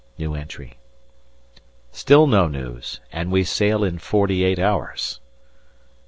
[1.91, 5.19] Still no news, and we sail in forty eight hours.